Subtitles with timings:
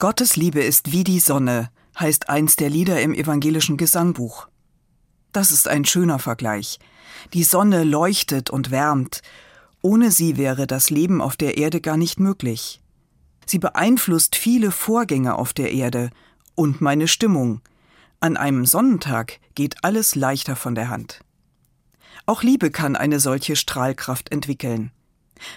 [0.00, 4.48] Gottes Liebe ist wie die Sonne, heißt eins der Lieder im evangelischen Gesangbuch.
[5.30, 6.78] Das ist ein schöner Vergleich.
[7.34, 9.20] Die Sonne leuchtet und wärmt.
[9.82, 12.80] Ohne sie wäre das Leben auf der Erde gar nicht möglich.
[13.44, 16.08] Sie beeinflusst viele Vorgänge auf der Erde
[16.54, 17.60] und meine Stimmung.
[18.20, 21.20] An einem Sonnentag geht alles leichter von der Hand.
[22.24, 24.92] Auch Liebe kann eine solche Strahlkraft entwickeln.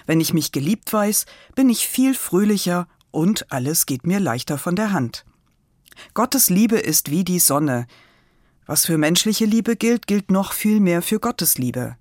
[0.04, 1.24] Wenn ich mich geliebt weiß,
[1.54, 5.24] bin ich viel fröhlicher und alles geht mir leichter von der Hand.
[6.12, 7.86] Gottes Liebe ist wie die Sonne.
[8.66, 11.96] Was für menschliche Liebe gilt, gilt noch viel mehr für Gottes Liebe.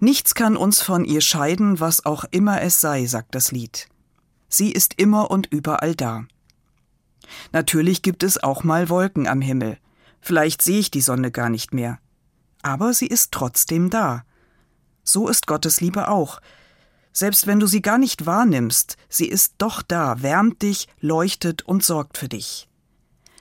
[0.00, 3.88] Nichts kann uns von ihr scheiden, was auch immer es sei, sagt das Lied.
[4.48, 6.24] Sie ist immer und überall da.
[7.52, 9.78] Natürlich gibt es auch mal Wolken am Himmel.
[10.20, 11.98] Vielleicht sehe ich die Sonne gar nicht mehr.
[12.62, 14.24] Aber sie ist trotzdem da.
[15.04, 16.40] So ist Gottes Liebe auch.
[17.18, 21.82] Selbst wenn du sie gar nicht wahrnimmst, sie ist doch da, wärmt dich, leuchtet und
[21.82, 22.68] sorgt für dich.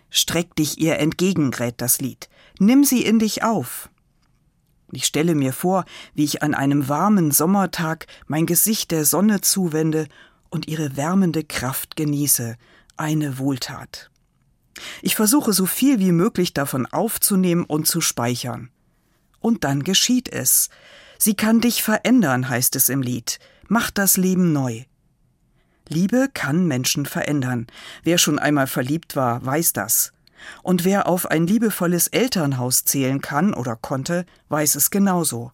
[0.10, 2.28] Streck dich ihr entgegen, rät das Lied.
[2.58, 3.92] Nimm sie in dich auf.
[4.92, 10.08] Ich stelle mir vor, wie ich an einem warmen Sommertag mein Gesicht der Sonne zuwende
[10.50, 12.58] und ihre wärmende Kraft genieße,
[12.96, 14.10] eine Wohltat.
[15.04, 18.72] Ich versuche so viel wie möglich davon aufzunehmen und zu speichern.
[19.40, 20.72] Und dann geschieht es.
[21.18, 23.40] Sie kann dich verändern, heißt es im Lied.
[23.68, 24.84] Mach das Leben neu.
[25.90, 27.68] Liebe kann Menschen verändern.
[28.04, 30.14] Wer schon einmal verliebt war, weiß das.
[30.64, 35.52] Und wer auf ein liebevolles Elternhaus zählen kann oder konnte, weiß es genauso.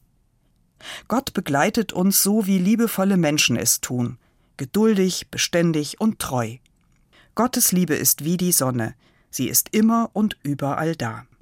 [1.07, 4.17] Gott begleitet uns so, wie liebevolle Menschen es tun,
[4.57, 6.57] geduldig, beständig und treu.
[7.35, 8.95] Gottes Liebe ist wie die Sonne,
[9.29, 11.25] sie ist immer und überall da.